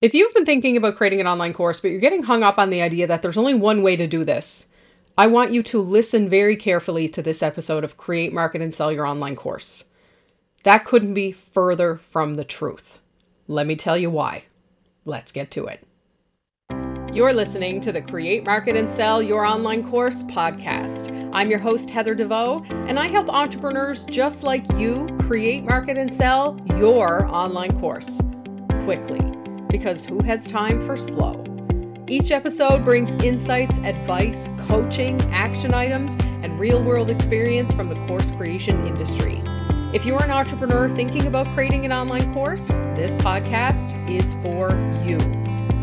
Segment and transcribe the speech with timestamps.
[0.00, 2.70] If you've been thinking about creating an online course, but you're getting hung up on
[2.70, 4.68] the idea that there's only one way to do this,
[5.16, 8.92] I want you to listen very carefully to this episode of Create, Market, and Sell
[8.92, 9.86] Your Online Course.
[10.62, 13.00] That couldn't be further from the truth.
[13.48, 14.44] Let me tell you why.
[15.04, 15.84] Let's get to it.
[17.12, 21.28] You're listening to the Create, Market, and Sell Your Online Course podcast.
[21.32, 26.14] I'm your host, Heather Deveau, and I help entrepreneurs just like you create, market, and
[26.14, 28.22] sell your online course
[28.84, 29.37] quickly
[29.68, 31.44] because who has time for slow?
[32.06, 38.30] Each episode brings insights, advice, coaching, action items, and real world experience from the course
[38.30, 39.42] creation industry.
[39.92, 44.70] If you're an entrepreneur thinking about creating an online course, this podcast is for
[45.04, 45.18] you.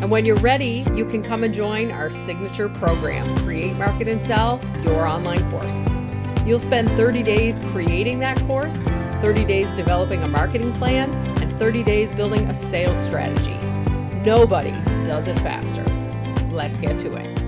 [0.01, 4.23] And when you're ready, you can come and join our signature program, Create, Market, and
[4.23, 5.87] Sell Your Online Course.
[6.45, 8.83] You'll spend 30 days creating that course,
[9.21, 13.64] 30 days developing a marketing plan, and 30 days building a sales strategy.
[14.25, 14.71] Nobody
[15.05, 15.83] does it faster.
[16.51, 17.39] Let's get to it.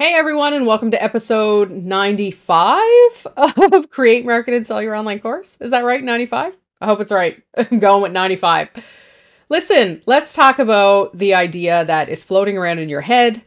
[0.00, 2.82] Hey everyone, and welcome to episode 95
[3.36, 5.56] of Create, Market, and Sell Your Online Course.
[5.60, 6.02] Is that right?
[6.02, 6.52] 95?
[6.80, 7.40] I hope it's right.
[7.56, 8.70] I'm going with 95.
[9.48, 13.44] Listen, let's talk about the idea that is floating around in your head,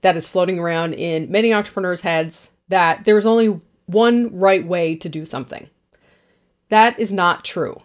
[0.00, 5.10] that is floating around in many entrepreneurs' heads, that there's only one right way to
[5.10, 5.68] do something.
[6.70, 7.76] That is not true.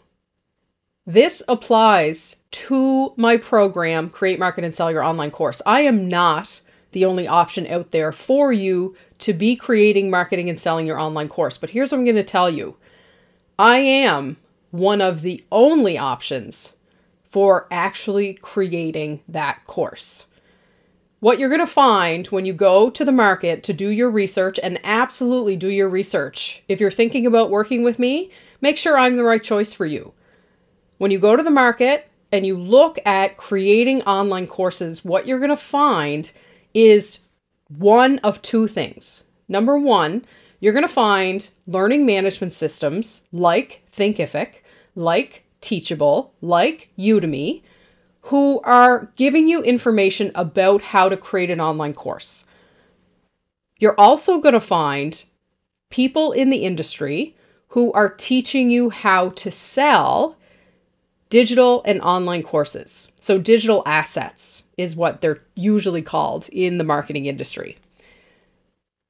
[1.11, 5.61] This applies to my program, Create, Market, and Sell Your Online Course.
[5.65, 6.61] I am not
[6.93, 11.27] the only option out there for you to be creating, marketing, and selling your online
[11.27, 11.57] course.
[11.57, 12.77] But here's what I'm going to tell you
[13.59, 14.37] I am
[14.69, 16.75] one of the only options
[17.25, 20.27] for actually creating that course.
[21.19, 24.61] What you're going to find when you go to the market to do your research,
[24.63, 26.63] and absolutely do your research.
[26.69, 28.31] If you're thinking about working with me,
[28.61, 30.13] make sure I'm the right choice for you.
[31.01, 35.39] When you go to the market and you look at creating online courses, what you're
[35.39, 36.31] going to find
[36.75, 37.21] is
[37.75, 39.23] one of two things.
[39.47, 40.25] Number one,
[40.59, 44.57] you're going to find learning management systems like Thinkific,
[44.93, 47.63] like Teachable, like Udemy,
[48.25, 52.45] who are giving you information about how to create an online course.
[53.79, 55.25] You're also going to find
[55.89, 57.35] people in the industry
[57.69, 60.37] who are teaching you how to sell
[61.31, 63.11] digital and online courses.
[63.19, 67.77] So, digital assets is what they're usually called in the marketing industry.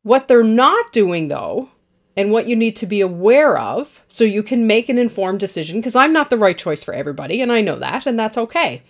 [0.03, 1.69] What they're not doing, though,
[2.15, 5.79] and what you need to be aware of so you can make an informed decision,
[5.79, 8.81] because I'm not the right choice for everybody, and I know that, and that's okay.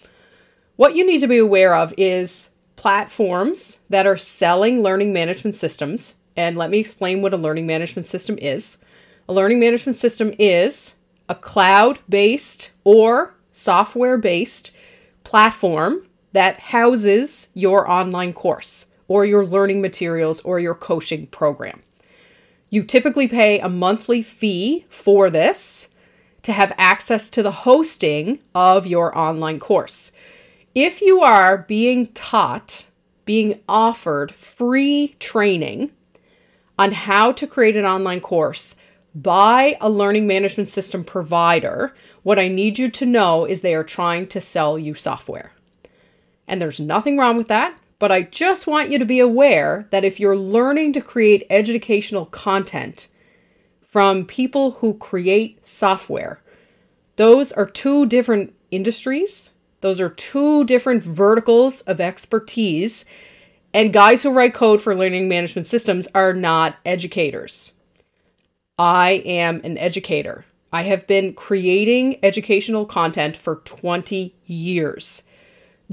[0.75, 6.18] What you need to be aware of is platforms that are selling learning management systems.
[6.36, 8.78] And let me explain what a learning management system is.
[9.30, 10.96] A learning management system is
[11.31, 14.72] a cloud based or software based
[15.24, 21.81] platform that houses your online course or your learning materials or your coaching program.
[22.69, 25.88] You typically pay a monthly fee for this
[26.44, 30.12] to have access to the hosting of your online course.
[30.75, 32.88] If you are being taught,
[33.24, 35.92] being offered free training
[36.78, 38.75] on how to create an online course
[39.14, 43.84] by a learning management system provider, what I need you to know is they are
[43.84, 45.52] trying to sell you software.
[46.48, 50.04] And there's nothing wrong with that, but I just want you to be aware that
[50.04, 53.08] if you're learning to create educational content
[53.82, 56.42] from people who create software,
[57.18, 59.52] those are two different industries.
[59.82, 63.06] Those are two different verticals of expertise.
[63.74, 67.74] And guys who write code for learning management systems are not educators.
[68.78, 70.46] I am an educator.
[70.74, 75.24] I have been creating educational content for 20 years.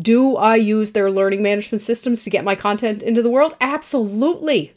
[0.00, 3.56] Do I use their learning management systems to get my content into the world?
[3.60, 4.72] Absolutely.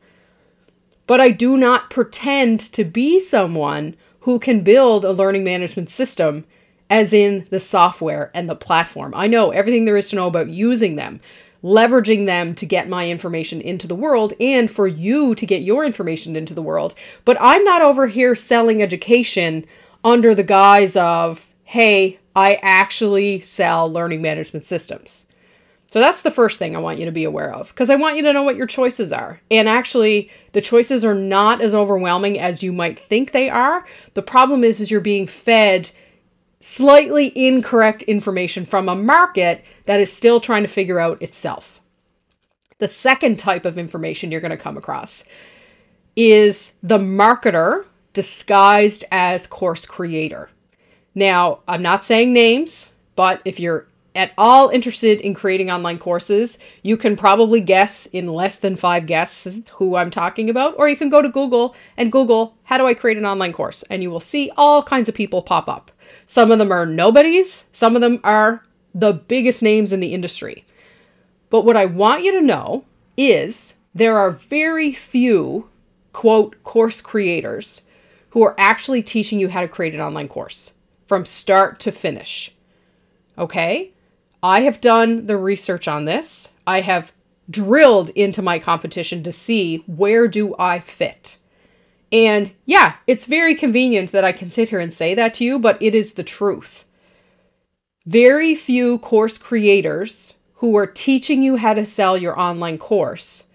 [1.05, 6.45] But I do not pretend to be someone who can build a learning management system,
[6.89, 9.13] as in the software and the platform.
[9.15, 11.21] I know everything there is to know about using them
[11.63, 15.85] leveraging them to get my information into the world and for you to get your
[15.85, 16.95] information into the world.
[17.25, 19.65] But I'm not over here selling education
[20.03, 25.25] under the guise of, hey, I actually sell learning management systems.
[25.91, 28.15] So that's the first thing I want you to be aware of because I want
[28.15, 29.41] you to know what your choices are.
[29.51, 33.85] And actually, the choices are not as overwhelming as you might think they are.
[34.13, 35.91] The problem is is you're being fed
[36.61, 41.81] slightly incorrect information from a market that is still trying to figure out itself.
[42.77, 45.25] The second type of information you're going to come across
[46.15, 50.49] is the marketer disguised as course creator.
[51.13, 56.59] Now, I'm not saying names, but if you're at all interested in creating online courses,
[56.83, 60.97] you can probably guess in less than five guesses who I'm talking about, or you
[60.97, 63.83] can go to Google and Google, How do I create an online course?
[63.83, 65.91] And you will see all kinds of people pop up.
[66.27, 68.63] Some of them are nobodies, some of them are
[68.93, 70.65] the biggest names in the industry.
[71.49, 72.85] But what I want you to know
[73.17, 75.69] is there are very few,
[76.13, 77.83] quote, course creators
[78.29, 80.73] who are actually teaching you how to create an online course
[81.07, 82.55] from start to finish.
[83.37, 83.91] Okay?
[84.41, 86.49] I have done the research on this.
[86.65, 87.11] I have
[87.49, 91.37] drilled into my competition to see where do I fit.
[92.11, 95.59] And yeah, it's very convenient that I can sit here and say that to you,
[95.59, 96.85] but it is the truth.
[98.05, 103.45] Very few course creators who are teaching you how to sell your online course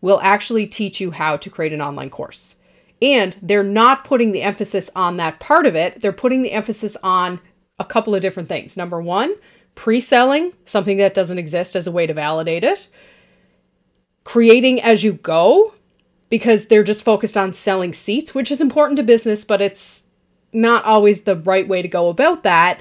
[0.00, 2.56] will actually teach you how to create an online course.
[3.00, 6.96] And they're not putting the emphasis on that part of it, they're putting the emphasis
[7.02, 7.40] on
[7.78, 8.76] a couple of different things.
[8.76, 9.34] Number one,
[9.74, 12.88] pre selling, something that doesn't exist as a way to validate it,
[14.24, 15.74] creating as you go,
[16.32, 20.04] because they're just focused on selling seats, which is important to business, but it's
[20.50, 22.80] not always the right way to go about that.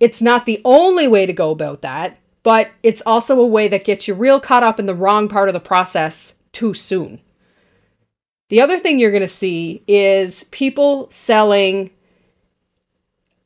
[0.00, 3.84] It's not the only way to go about that, but it's also a way that
[3.84, 7.20] gets you real caught up in the wrong part of the process too soon.
[8.48, 11.92] The other thing you're going to see is people selling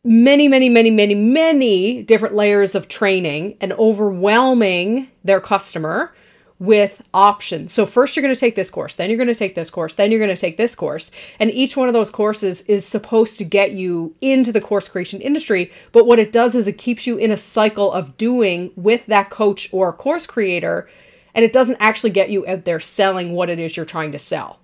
[0.03, 6.15] many, many, many, many, many different layers of training and overwhelming their customer
[6.59, 7.73] with options.
[7.73, 9.95] So, first you're going to take this course, then you're going to take this course,
[9.95, 11.11] then you're going to take this course.
[11.39, 15.21] And each one of those courses is supposed to get you into the course creation
[15.21, 15.71] industry.
[15.93, 19.31] But what it does is it keeps you in a cycle of doing with that
[19.31, 20.89] coach or course creator,
[21.35, 24.19] and it doesn't actually get you out there selling what it is you're trying to
[24.19, 24.61] sell.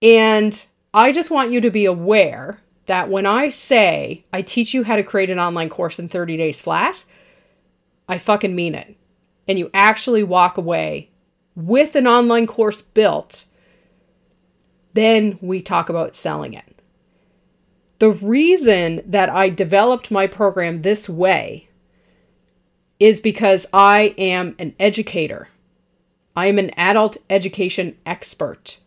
[0.00, 4.84] And I just want you to be aware that when I say I teach you
[4.84, 7.04] how to create an online course in 30 days flat,
[8.08, 8.96] I fucking mean it.
[9.48, 11.10] And you actually walk away
[11.54, 13.46] with an online course built,
[14.92, 16.80] then we talk about selling it.
[17.98, 21.68] The reason that I developed my program this way
[22.98, 25.48] is because I am an educator.
[26.34, 28.78] I am an adult education expert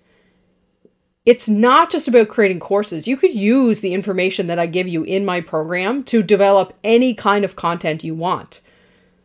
[1.30, 3.08] it's not just about creating courses.
[3.08, 7.14] You could use the information that I give you in my program to develop any
[7.14, 8.62] kind of content you want.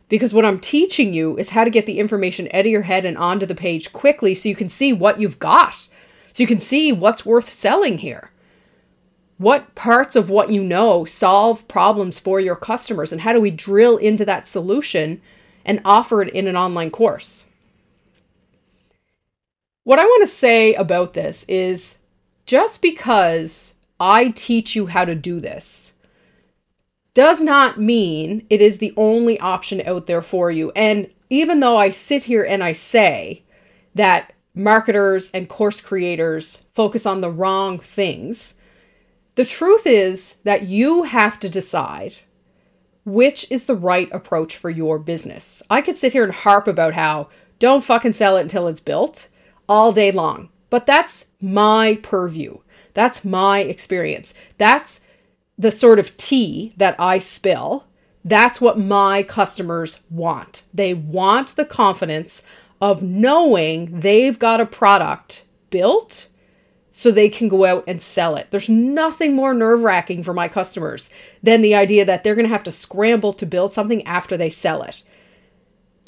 [0.07, 3.05] Because what I'm teaching you is how to get the information out of your head
[3.05, 5.73] and onto the page quickly so you can see what you've got.
[6.31, 8.29] So you can see what's worth selling here.
[9.37, 13.51] What parts of what you know solve problems for your customers, and how do we
[13.51, 15.21] drill into that solution
[15.65, 17.45] and offer it in an online course?
[19.83, 21.97] What I want to say about this is
[22.45, 25.93] just because I teach you how to do this
[27.15, 30.71] does not mean it is the only option out there for you.
[30.75, 33.43] And even though I sit here and I say
[33.95, 38.53] that marketers and course creators focus on the wrong things,
[39.33, 42.17] the truth is that you have to decide
[43.05, 45.61] which is the right approach for your business.
[45.69, 47.29] I could sit here and harp about how
[47.59, 49.29] don't fucking sell it until it's built
[49.69, 50.49] all day long.
[50.69, 52.57] But that's my purview.
[52.93, 54.33] That's my experience.
[54.57, 55.01] That's
[55.57, 57.85] the sort of tea that I spill.
[58.23, 60.63] That's what my customers want.
[60.73, 62.43] They want the confidence
[62.81, 66.27] of knowing they've got a product built
[66.91, 68.47] so they can go out and sell it.
[68.51, 71.09] There's nothing more nerve wracking for my customers
[71.43, 74.49] than the idea that they're going to have to scramble to build something after they
[74.49, 75.03] sell it.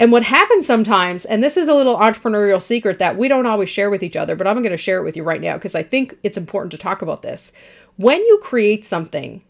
[0.00, 3.68] And what happens sometimes, and this is a little entrepreneurial secret that we don't always
[3.68, 5.74] share with each other, but I'm going to share it with you right now because
[5.74, 7.52] I think it's important to talk about this.
[7.98, 9.42] When you create something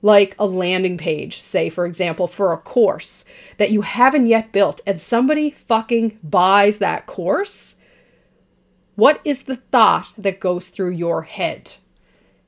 [0.00, 3.24] like a landing page, say, for example, for a course
[3.56, 7.74] that you haven't yet built, and somebody fucking buys that course,
[8.94, 11.74] what is the thought that goes through your head?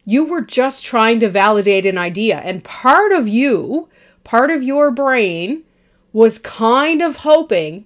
[0.05, 3.89] You were just trying to validate an idea, and part of you,
[4.23, 5.65] part of your brain,
[6.13, 7.85] was kind of hoping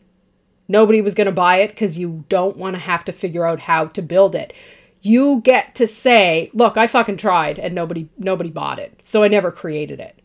[0.69, 3.61] nobody was going to buy it because you don't want to have to figure out
[3.61, 4.53] how to build it.
[5.03, 9.01] You get to say, "Look, I fucking tried and nobody nobody bought it.
[9.05, 10.21] So I never created it."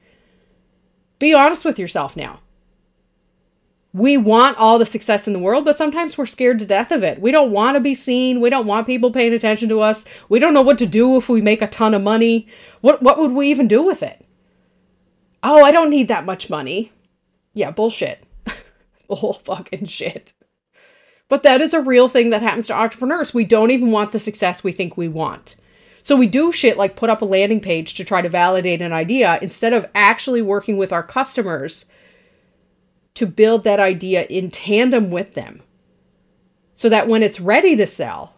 [1.19, 2.39] Be honest with yourself now.
[3.93, 7.01] We want all the success in the world, but sometimes we're scared to death of
[7.01, 7.19] it.
[7.19, 8.41] We don't want to be seen.
[8.41, 10.05] We don't want people paying attention to us.
[10.29, 12.47] We don't know what to do if we make a ton of money.
[12.81, 14.23] What what would we even do with it?
[15.41, 16.91] Oh, I don't need that much money.
[17.53, 18.23] Yeah, bullshit.
[19.07, 20.33] Bull fucking shit.
[21.29, 23.33] But that is a real thing that happens to entrepreneurs.
[23.33, 25.57] We don't even want the success we think we want.
[26.01, 28.93] So we do shit like put up a landing page to try to validate an
[28.93, 31.85] idea instead of actually working with our customers
[33.15, 35.61] to build that idea in tandem with them.
[36.73, 38.35] So that when it's ready to sell,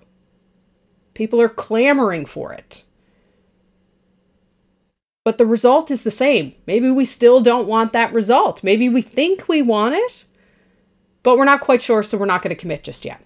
[1.14, 2.86] people are clamoring for it.
[5.26, 6.56] But the result is the same.
[6.66, 8.64] Maybe we still don't want that result.
[8.64, 10.26] Maybe we think we want it,
[11.30, 13.22] but we're not quite sure, so we're not going to commit just yet.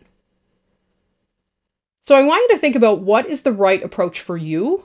[2.02, 4.84] So I want you to think about what is the right approach for you.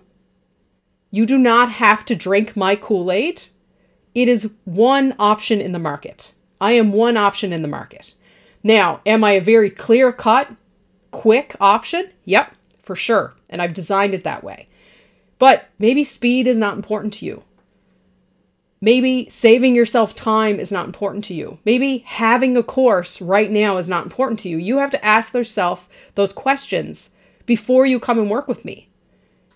[1.10, 3.42] You do not have to drink my Kool Aid.
[4.14, 6.32] It is one option in the market.
[6.60, 8.14] I am one option in the market.
[8.62, 10.48] Now, am I a very clear cut,
[11.10, 12.10] quick option?
[12.24, 13.34] Yep, for sure.
[13.50, 14.68] And I've designed it that way.
[15.40, 17.42] But maybe speed is not important to you.
[18.80, 21.58] Maybe saving yourself time is not important to you.
[21.64, 24.56] Maybe having a course right now is not important to you.
[24.56, 27.10] You have to ask yourself those questions
[27.44, 28.88] before you come and work with me.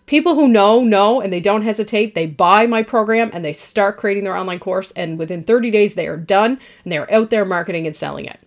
[0.07, 2.15] People who know, know, and they don't hesitate.
[2.15, 4.91] They buy my program and they start creating their online course.
[4.93, 8.25] And within 30 days, they are done and they are out there marketing and selling
[8.25, 8.41] it.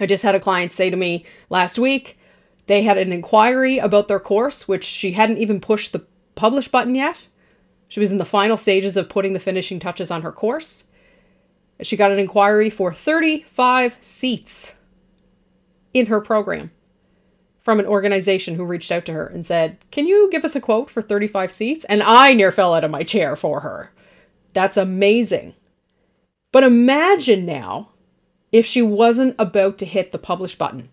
[0.00, 2.18] I just had a client say to me last week
[2.66, 6.04] they had an inquiry about their course, which she hadn't even pushed the
[6.34, 7.28] publish button yet.
[7.88, 10.84] She was in the final stages of putting the finishing touches on her course.
[11.82, 14.74] She got an inquiry for 35 seats
[15.92, 16.70] in her program
[17.62, 20.60] from an organization who reached out to her and said, Can you give us a
[20.60, 21.84] quote for 35 seats?
[21.86, 23.90] And I near fell out of my chair for her.
[24.52, 25.54] That's amazing.
[26.52, 27.90] But imagine now
[28.52, 30.88] if she wasn't about to hit the publish button.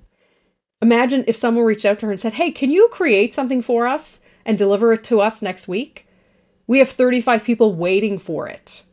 [0.82, 3.88] Imagine if someone reached out to her and said, Hey, can you create something for
[3.88, 6.08] us and deliver it to us next week?
[6.68, 8.84] We have 35 people waiting for it.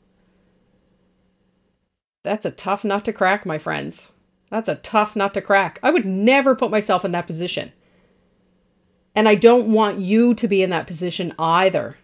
[2.23, 4.13] That's a tough nut to crack, my friends.
[4.51, 5.79] That's a tough nut to crack.
[5.83, 7.73] I would never put myself in that position.
[9.15, 11.97] And I don't want you to be in that position either.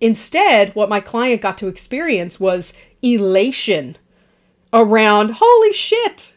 [0.00, 3.96] Instead, what my client got to experience was elation
[4.72, 6.34] around holy shit,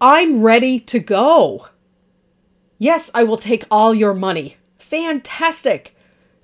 [0.00, 1.68] I'm ready to go.
[2.78, 4.56] Yes, I will take all your money.
[4.78, 5.94] Fantastic.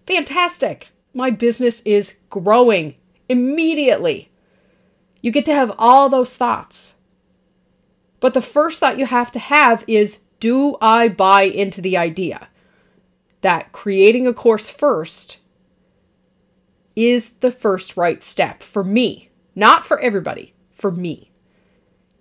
[0.07, 0.89] Fantastic.
[1.13, 2.95] My business is growing
[3.29, 4.31] immediately.
[5.21, 6.95] You get to have all those thoughts.
[8.21, 12.49] But the first thought you have to have is do I buy into the idea
[13.41, 15.41] that creating a course first
[16.95, 21.31] is the first right step for me, not for everybody, for me.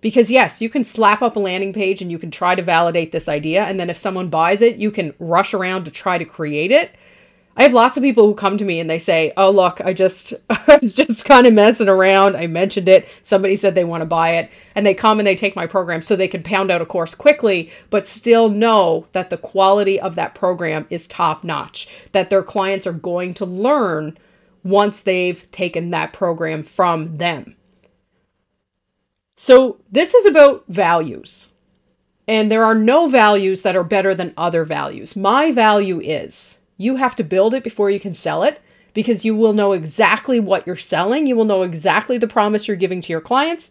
[0.00, 3.12] Because yes, you can slap up a landing page and you can try to validate
[3.12, 3.64] this idea.
[3.64, 6.94] And then if someone buys it, you can rush around to try to create it.
[7.58, 9.94] I have lots of people who come to me and they say, "Oh, look, I
[9.94, 12.36] just I was just kind of messing around.
[12.36, 13.08] I mentioned it.
[13.22, 16.02] Somebody said they want to buy it." And they come and they take my program
[16.02, 20.16] so they can pound out a course quickly, but still know that the quality of
[20.16, 24.18] that program is top notch, that their clients are going to learn
[24.62, 27.56] once they've taken that program from them.
[29.36, 31.50] So, this is about values.
[32.28, 35.14] And there are no values that are better than other values.
[35.14, 38.60] My value is you have to build it before you can sell it
[38.94, 41.26] because you will know exactly what you're selling.
[41.26, 43.70] You will know exactly the promise you're giving to your clients,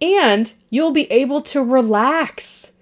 [0.00, 2.72] and you'll be able to relax.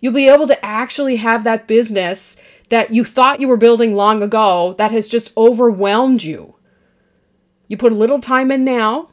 [0.00, 2.36] You'll be able to actually have that business
[2.70, 6.54] that you thought you were building long ago that has just overwhelmed you.
[7.68, 9.10] You put a little time in now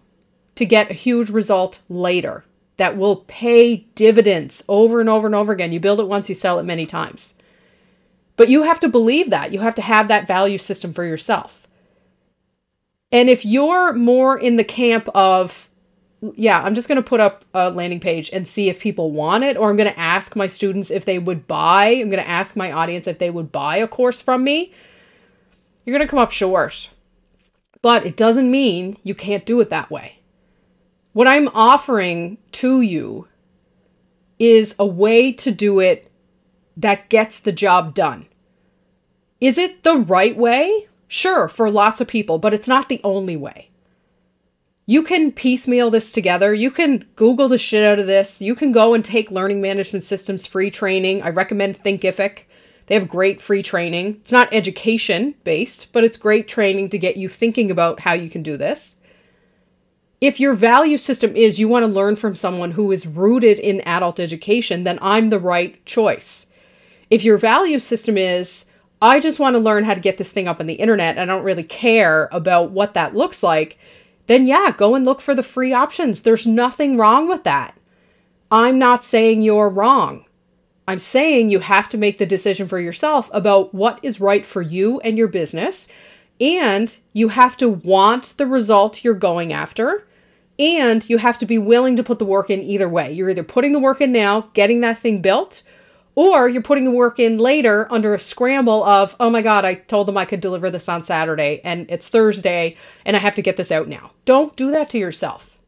[0.55, 2.45] to get a huge result later
[2.77, 5.71] that will pay dividends over and over and over again.
[5.71, 7.33] You build it once, you sell it many times.
[8.41, 9.53] But you have to believe that.
[9.53, 11.67] You have to have that value system for yourself.
[13.11, 15.69] And if you're more in the camp of,
[16.33, 19.43] yeah, I'm just going to put up a landing page and see if people want
[19.43, 22.27] it, or I'm going to ask my students if they would buy, I'm going to
[22.27, 24.73] ask my audience if they would buy a course from me,
[25.85, 26.89] you're going to come up short.
[27.83, 30.17] But it doesn't mean you can't do it that way.
[31.13, 33.27] What I'm offering to you
[34.39, 36.11] is a way to do it
[36.75, 38.25] that gets the job done.
[39.41, 40.87] Is it the right way?
[41.07, 43.69] Sure, for lots of people, but it's not the only way.
[44.85, 46.53] You can piecemeal this together.
[46.53, 48.41] You can Google the shit out of this.
[48.41, 51.21] You can go and take Learning Management Systems free training.
[51.21, 52.43] I recommend Thinkific.
[52.87, 54.17] They have great free training.
[54.21, 58.29] It's not education based, but it's great training to get you thinking about how you
[58.29, 58.95] can do this
[60.21, 63.81] if your value system is you want to learn from someone who is rooted in
[63.81, 66.45] adult education, then I'm the right choice.
[67.09, 68.65] If your value system is,
[69.01, 71.25] I just want to learn how to get this thing up on the internet, I
[71.25, 73.79] don't really care about what that looks like,
[74.27, 76.21] then yeah, go and look for the free options.
[76.21, 77.75] There's nothing wrong with that.
[78.51, 80.25] I'm not saying you're wrong.
[80.87, 84.61] I'm saying you have to make the decision for yourself about what is right for
[84.61, 85.87] you and your business.
[86.39, 90.05] And you have to want the result you're going after.
[90.59, 93.11] And you have to be willing to put the work in either way.
[93.11, 95.63] You're either putting the work in now, getting that thing built,
[96.15, 99.75] or you're putting the work in later under a scramble of, oh my God, I
[99.75, 103.41] told them I could deliver this on Saturday and it's Thursday and I have to
[103.41, 104.11] get this out now.
[104.25, 105.59] Don't do that to yourself.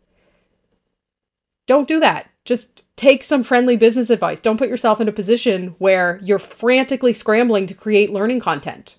[1.65, 2.29] Don't do that.
[2.45, 4.39] Just take some friendly business advice.
[4.39, 8.97] Don't put yourself in a position where you're frantically scrambling to create learning content.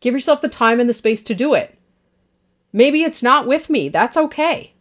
[0.00, 1.78] Give yourself the time and the space to do it.
[2.72, 3.88] Maybe it's not with me.
[3.88, 4.74] That's okay.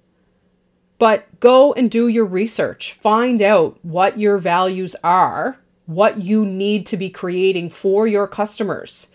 [1.00, 2.94] But go and do your research.
[2.94, 9.10] Find out what your values are, what you need to be creating for your customers.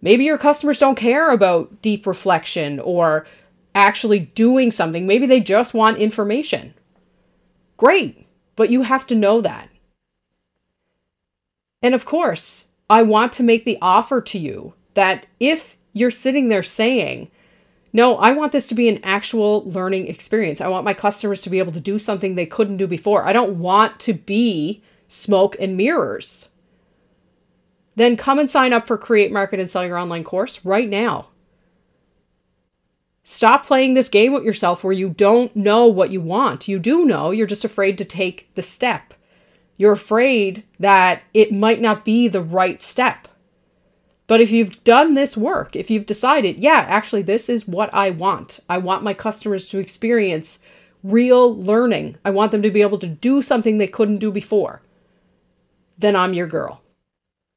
[0.00, 3.26] Maybe your customers don't care about deep reflection or
[3.74, 5.06] actually doing something.
[5.06, 6.74] Maybe they just want information.
[7.78, 9.70] Great, but you have to know that.
[11.82, 16.48] And of course, I want to make the offer to you that if you're sitting
[16.48, 17.30] there saying,
[17.94, 20.60] no, I want this to be an actual learning experience.
[20.60, 23.24] I want my customers to be able to do something they couldn't do before.
[23.24, 26.48] I don't want to be smoke and mirrors.
[27.94, 31.28] Then come and sign up for Create, Market, and Sell Your Online course right now.
[33.22, 36.66] Stop playing this game with yourself where you don't know what you want.
[36.66, 39.14] You do know, you're just afraid to take the step.
[39.76, 43.28] You're afraid that it might not be the right step.
[44.26, 48.10] But if you've done this work, if you've decided, yeah, actually, this is what I
[48.10, 50.58] want, I want my customers to experience
[51.02, 54.80] real learning, I want them to be able to do something they couldn't do before,
[55.98, 56.80] then I'm your girl.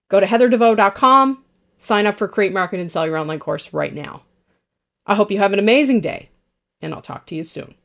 [0.10, 1.44] Go to heatherdeveau.com,
[1.78, 4.24] sign up for Create Market and Sell Your Online course right now.
[5.06, 6.30] I hope you have an amazing day,
[6.82, 7.76] and I'll talk to you soon.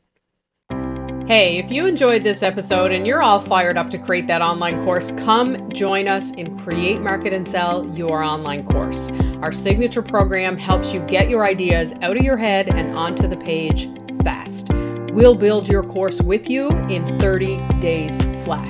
[1.35, 4.85] Hey, if you enjoyed this episode and you're all fired up to create that online
[4.85, 9.09] course, come join us in Create, Market, and Sell Your Online Course.
[9.41, 13.37] Our signature program helps you get your ideas out of your head and onto the
[13.37, 13.89] page
[14.23, 14.69] fast.
[15.11, 18.69] We'll build your course with you in 30 days flat.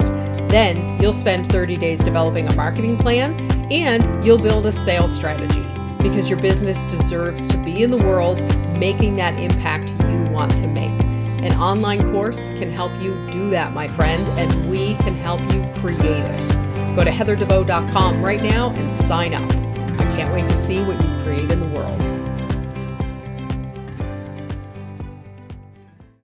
[0.49, 3.33] Then you'll spend 30 days developing a marketing plan
[3.73, 5.67] and you'll build a sales strategy
[6.01, 8.41] because your business deserves to be in the world
[8.79, 11.12] making that impact you want to make.
[11.43, 15.61] An online course can help you do that, my friend, and we can help you
[15.81, 16.95] create it.
[16.95, 19.51] Go to heatherdeveau.com right now and sign up.
[19.99, 21.72] I can't wait to see what you create in the world.